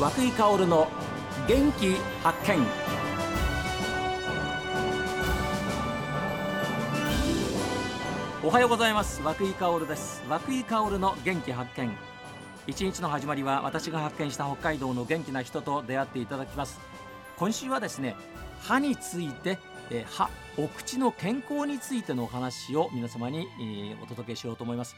[0.00, 0.88] 和久井薫の
[1.46, 2.66] 元気発見。
[8.42, 9.20] おはようございます。
[9.20, 10.22] 和久井薫です。
[10.26, 11.90] 和久井薫の元気発見。
[12.66, 16.80] 一日の始まりは私が発見した北海道の元気な人と出会っていただきます。
[17.36, 18.16] 今週はですね
[18.62, 19.58] 歯について
[19.90, 24.96] え歯お口の健康についてのお話を皆様に、えーお届けしようと思います。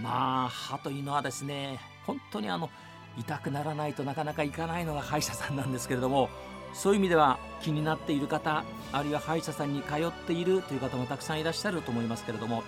[0.00, 2.70] まあ歯というのはですね本当にあの
[3.18, 6.28] 痛くならないとなかなかいかないのが歯医者さんなんですけれども
[6.72, 12.62] そういう意味では気になっている方あるいは歯医者さんに通っているという方もたくさんいらっしゃると思いますけれども、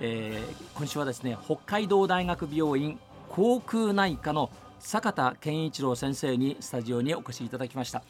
[0.00, 2.98] えー今週はですね北海道大学病院
[3.28, 8.02] 口腔内科の坂田健一郎先生にスタジオにお越しいただきました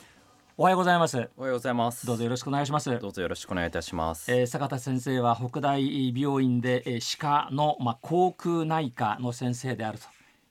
[0.57, 2.07] おはようございますおはようございます。
[2.07, 4.30] どうぞよろしくお願いしますどうぞよろしくお願いいたします。
[4.30, 10.05] えー坂田先生は北大病院で、えー歯科の、まあ、口腔内科の先生であると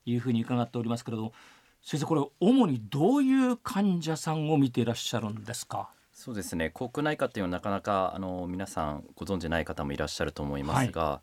[0.10, 1.34] いうふうに伺っておりますけれども
[1.82, 5.90] 先生これ主にどういう患者さんを見ていらっしゃるんですか？
[6.12, 6.70] そうですね。
[6.70, 11.22] 口腔内科っていうのはなかなかあの皆さんご存知ない方もいらっしゃると思いますが、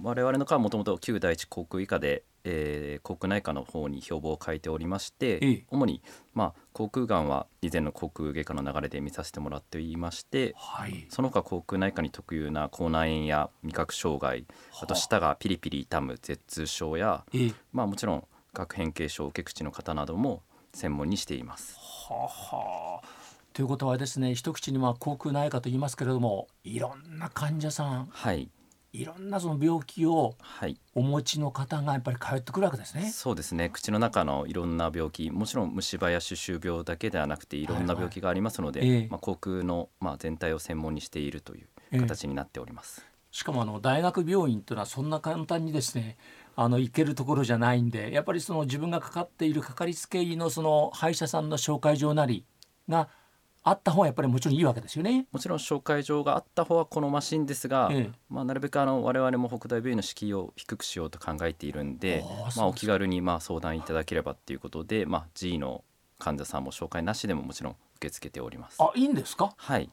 [0.00, 5.64] 我々の科はもともと旧第一口腔医科で、えー、口腔内科の方に標榜を書いておりまして、ええ。
[5.68, 6.00] 主に
[6.32, 10.54] まあ口腔がんは以前の口腔外科の流れで見させてもらっていまして。
[10.56, 11.06] はい。
[11.10, 14.46] その他口腔内科に特有な口内炎や味覚障害
[14.80, 14.86] あ。
[14.86, 21.76] と舌がピリピリ痛む舌痛症やえーまあもちろん顎変形症受け口の方なども専門にしています。
[22.08, 23.08] はあはあ。
[23.52, 28.06] ということはですね一口にまあ口腔内科と言いますけれどもいろんな患者さん。
[28.12, 28.50] はい
[28.96, 30.78] いろんなその病気をはい。
[30.94, 33.10] お持ちの方がやっぱり通ってくるわけですね。
[33.10, 33.68] そうですね。
[33.68, 38.98] 口の中のいろんな病気もちろん虫歯や歯周病だけではなくていろんな病気がありますので、はいはい。
[38.98, 39.08] ええ。
[39.10, 42.00] まあ、口腔の、まあ、全体を専門にしているというええ。
[42.00, 43.06] 形になっております。
[43.30, 46.16] しかもあの大学病院というのはそんな簡単にですね
[46.54, 52.46] あの行けるところじゃないんでやっぱりその自分がかかっているかかりつけ医のその歯医者さんの紹介状なり
[52.88, 53.10] が
[53.68, 55.26] あった方がやっぱりもちろんいいわけですよね。
[55.32, 62.24] もちろん紹介状があった方は好ましいんですが、ええまあ、なるべくあの我々も北大病院の敷居を低くしようと考えているんで
[62.56, 65.82] まあ、お気軽にまあ相談いただければっていうことで、まあ、G の
[66.20, 68.76] 患者さんも紹介なしでももちろん受け付けております。
[68.80, 69.52] あいいんですか？
[69.56, 69.90] はい、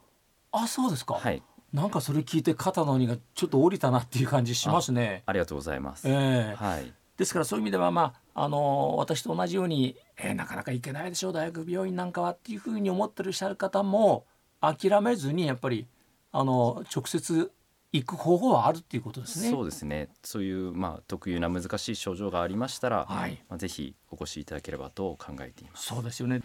[0.51, 1.41] あそうですか、はい、
[1.73, 5.23] なんかそれ聞いて肩の荷がちょっと降りたなっていう感じしますね。
[5.25, 6.07] ありがとうございます。
[6.07, 14.25] ええはい、ですからそういう意味ではまああの私と同じように、えーなかなか行けないでしょう大学病院なんかはっていうふうに思ってらっしゃる方も
[14.62, 15.88] 諦めずにやっぱり
[16.31, 17.52] あの直接
[17.91, 19.52] 行く方法はあるっていうことですね。
[19.52, 20.09] そうですね。
[20.23, 25.85] そういうまあ特有な難しい症状がありましたら、はいまあぜひお越しいただければと考えています。
[25.85, 26.41] そうですよね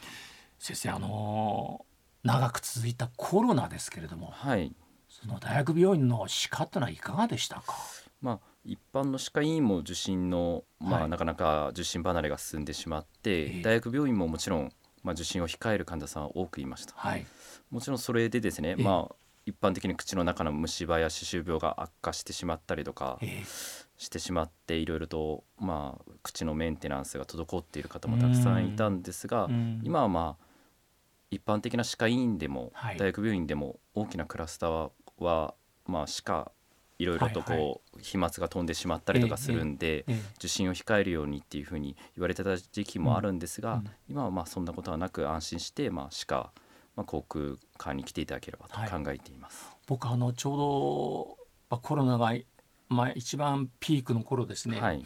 [0.58, 1.86] 先生あの
[2.22, 4.74] 長く続いたコロナですけれどもはい。
[5.08, 7.74] その大学病院の歯科ってのはいかがでしたか？
[8.20, 11.08] まあ一般の歯科医院も受診のまあ、はい。
[11.08, 13.62] なかなか受診離れが進んでしまって、ええ。
[13.62, 16.92] 大学病院ももちろんまあ受診を控える患者さんは多くいました。
[16.94, 17.26] はい。
[17.70, 18.82] もちろんそれでですね、ええ。
[18.82, 19.14] まあ
[19.46, 23.42] 一般的に口の中の虫歯や歯周病が悪化してしまったりとかえ
[23.96, 29.80] してしまっていろいろとまあ口のメンテナンスが滞っている方もたくさんいたんですが、うん。
[29.82, 30.44] 今はまあ
[31.30, 32.98] 一般的な歯科医院でも、はい。
[32.98, 34.90] 大学病院でも大きなクラスター
[35.20, 35.54] は
[35.86, 36.52] まあ歯科
[36.98, 37.18] いろい。
[37.18, 46.52] ろとこう、はいは飛沫が飛んでしまったりとかするんで、ええ受診を控えるようにっていうふうに言われてた時期もあるんですが、今はまあそんなことはなく安心してまあ歯科、
[46.94, 49.66] まあ、航空科に来ていただければと考えています。
[49.86, 52.32] 僕あのちょうど、まあ、コロナが、
[52.88, 55.04] まあ、一番ピークの頃ですね、はい。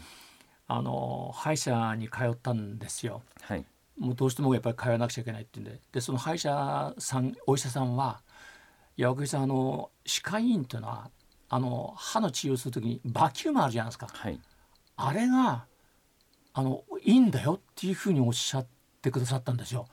[0.68, 3.22] あの歯医者に通ったんですよ。
[3.42, 3.64] はい。
[3.98, 5.80] もうどうしてもやっぱり通わなくちゃいけないっていうんで。
[5.92, 8.22] でその歯医者さんお医者さんは
[8.96, 11.10] 「いや奥井さんあの歯科医院っていうのは
[11.54, 14.08] あの歯の治療する時にバキュームあるじゃないですか。
[14.10, 14.40] はい。
[14.96, 15.66] あれが
[16.54, 18.66] あのいいんだよ」っていうふうにおっしゃっ
[19.02, 19.86] てくださったんですよ。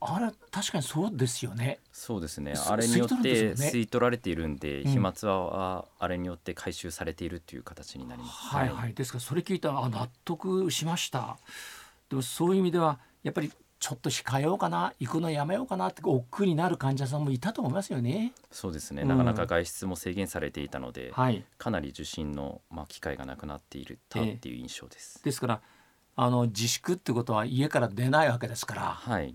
[0.00, 1.80] あれ確かにそうですよね。
[1.90, 2.54] そうですね。
[2.54, 4.92] すあれによって吸い取られているんで、うん。
[4.92, 8.32] 飛沫はあれによって回収されているという形になります。
[8.54, 11.36] はいはい、ですからそれ聞いたらあ納得しました。
[12.08, 18.32] でもそういう意味ではやっぱりちょっと控えようかな行くのやめようかなって億劫になる患者さんもいたと思いますよね。
[18.50, 19.08] そうですね、うん。
[19.08, 25.22] なかなか外出も制限されていたので、はい、かなり受診の、まあ、機会がなくなっているっていう印象です。
[25.22, 25.60] ですから
[26.18, 28.82] あの自粛ってことは家から出ないわけですから。
[28.82, 29.34] はい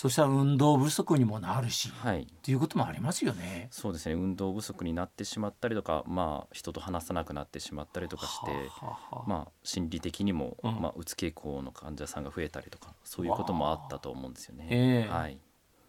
[0.00, 2.22] そしたら運動不足にもなるし、はい。
[2.22, 3.66] っていうこともありますよね。
[3.72, 4.14] そうですね。
[4.14, 10.80] 運動不足になってしまったりとか、まあ、人と話さなくなってしまったりとかして、はあはまあ、心理的にも、うん。
[10.80, 14.68] まあ、うつ傾向の患者さんが増えたりとかそういうこともあったと思うんですよね。
[14.70, 15.12] ええ。
[15.12, 15.38] はい、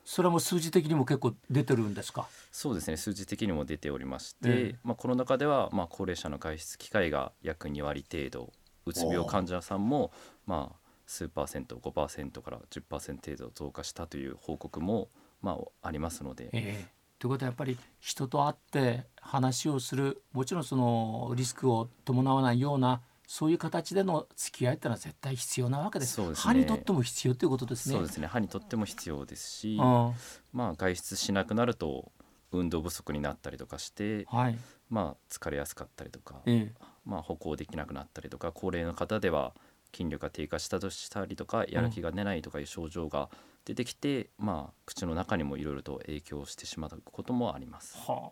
[0.04, 2.28] それはもう数字的にも結構出てるんですか？
[2.52, 2.98] そうですね。
[2.98, 4.80] 数字的にも出ておりまして、ええ。
[4.84, 8.52] まあ、この中では、まあ、高齢者の外出機会が約2割程度
[8.88, 10.12] うつ病患者さんも、
[10.48, 10.79] まあ、
[11.10, 15.10] 数パーセント5%から10%程度増加したという報告も
[15.42, 16.50] まあありますので。
[16.54, 26.16] ええということはやっぱり人と会って話をするもちろんそのリスクを伴わないようなそういう形での付き合いってのは絶対必要なわけです。
[26.16, 27.96] ですね歯にとっても必要ということですね。
[27.96, 30.14] そうですね歯にとっても必要ですし、うん
[30.54, 32.14] まあ、外出しなくなると
[32.54, 34.58] 運動不足になったりとかして、はい。
[34.90, 39.54] まあ、疲れやすかったりとか、ええまあ、歩行できなくなったりとか高齢の方では
[39.96, 43.30] 筋力が低下したとしたりとかやる気が出ないとかいう症状が
[43.66, 47.98] 出てきて、まあ、口の中にもいろいろと影響してしまうこともあります。
[47.98, 48.32] は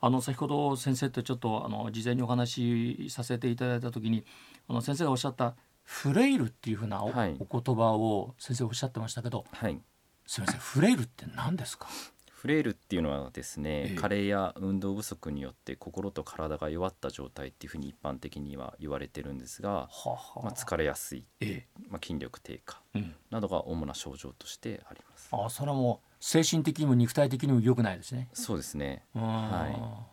[0.00, 4.24] あ、あの先ほど先生とちょっとあの事前にお話しさせていただいた時に
[4.68, 7.36] あの先生がおっしゃったフレイルっていうふうなお,、はい。
[7.38, 9.80] お言葉を先生おっしゃってましたけどはい。
[10.26, 11.86] すみませんフレイルって何ですか？
[12.44, 13.94] フレイルっていうのはですね、ええ。
[13.94, 19.88] 加齢や運動不足によって心と体が弱った状態っていうふうに一般的には言われてるんですが、
[20.42, 22.82] まあ、疲れやすい、えまあ、筋力低下
[23.30, 25.30] などが主な症状としてあります。
[25.32, 28.28] あそれはもう精神的にも肉体的にも良くないですね。
[28.34, 29.06] そうですね。
[29.14, 29.22] うん。
[29.22, 30.04] は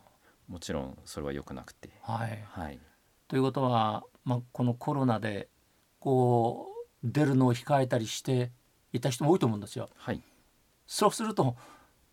[0.47, 2.79] もちろんそれは良くなくて、はい、はい、
[3.27, 5.49] ということは、まあ、このコロナで
[5.99, 6.69] こ
[7.03, 8.53] う出るのを控えたりして
[8.93, 9.89] いた人も多いと思うんですよ。
[9.97, 10.23] はい、
[10.87, 11.57] そうすると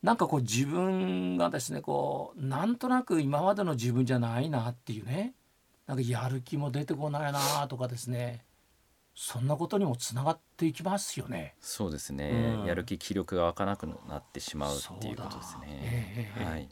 [0.02, 5.34] なんかこう自分がですねこうなんとなく今までの自分じゃないなっていうね。
[5.86, 8.44] なんかやる気も出てこないなとかですね。
[9.14, 11.54] そんなことにもつながっていきますよね。
[11.60, 12.66] そうですね、うん。
[12.66, 15.66] やる気気力が湧かなくなってしまうっていうことですね。
[15.66, 16.44] ええええ。
[16.44, 16.68] はい、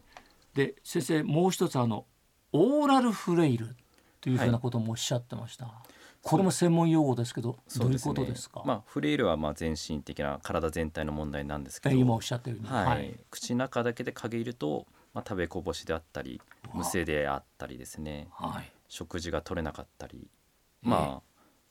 [0.55, 2.05] で先生もう一つあの
[2.52, 3.75] オーラルフレイル
[4.20, 5.72] というふうなこともおっしゃってました。
[6.28, 8.62] これも専門用語ですけどどういうことですか？
[8.67, 13.17] まあ、フレイルはまあ全身的な体全体の問題なんですけど、え今おっしゃったように、はい。
[13.31, 16.40] 口の中だけで限ると、まあ、食べこぼしであったり
[16.75, 18.26] むせであったりですね。
[18.32, 18.73] はい。
[18.88, 20.26] 食事が取れなかったりえ
[20.87, 20.88] え。
[20.88, 21.23] まあ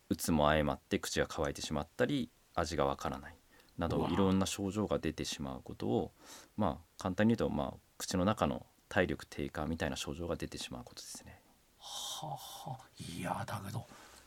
[0.09, 3.35] うつも相まって口が乾いてしまったり味がわからない。
[3.77, 6.11] などいろんな症状が出てしまうことを
[6.55, 11.41] まあ簡単に言うと、まあ、口の中の体力低下みたいな症状が出てしまうことですね。
[11.77, 12.85] はあはあ。
[12.97, 13.85] いやだけど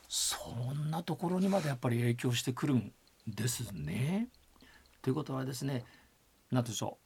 [0.09, 2.93] そんなところにまでやっぱり影響してくるん
[3.27, 4.29] ですね。
[5.03, 5.85] ということはですね
[6.51, 7.05] 何でしょう。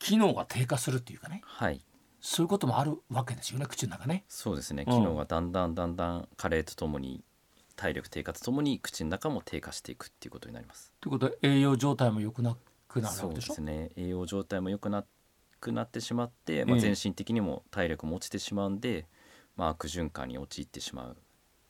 [0.00, 1.40] 機能が低下するっていうかね。
[1.44, 1.80] はい。
[2.20, 4.24] そういうこともあるわけですよね口の中ね。
[4.28, 4.84] そうですね。
[4.86, 4.92] うん。
[4.92, 7.22] 機能がだんだんだんだん加齢とともに
[7.76, 10.92] 体力低下とともに口の中も低下していくっていうことになります。
[11.00, 12.56] ということは栄養状態も良くな
[12.88, 13.54] くなるそうでわけでしょ？
[13.54, 13.90] すね。
[13.96, 15.04] 栄養状態も良くな
[15.60, 19.06] くなってしまって、まあ、ええ全身的にも体力も落ちてしまうんで、
[19.56, 21.16] まあ、悪循環に陥ってしまう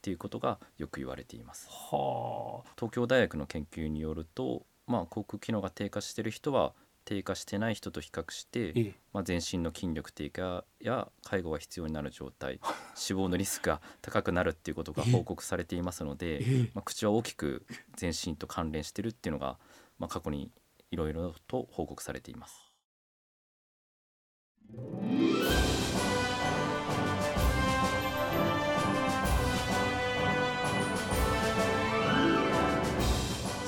[0.05, 1.67] っていうことがよく言われています。
[1.71, 2.71] はあ。
[2.77, 6.75] 東京大学の研究によると、まあ、口腔機能が低下している人は
[7.07, 8.95] 低下してない人と比較して、ええ。
[9.15, 12.61] まあ、全身の筋力低下や介護が必要になる状態
[12.95, 16.71] 死亡のリスクが高くなるっていうことが報告されていますので、ええ。
[16.75, 17.65] まあ、口は大きく
[17.97, 19.59] 全身と関連してるっていうのが、
[19.99, 20.51] まあ、過去に
[20.91, 22.61] いろいろと報告されています。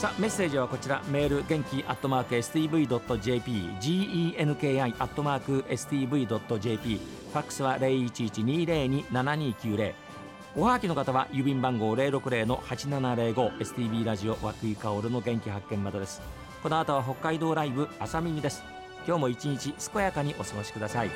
[0.07, 1.03] さあメッセージはこちら。
[1.11, 3.51] メール元気アットマーク STV.jp
[3.81, 9.95] genki アットマーク STV.jp ファックスは0112027290
[10.55, 16.23] おはがきの方は郵便番号060-8705 STB ラジオ和久井薫の元気発見までです。
[16.63, 18.63] この後は北海道ライブ朝耳です。
[19.09, 21.11] 今日も一日健やかにお過ごしください。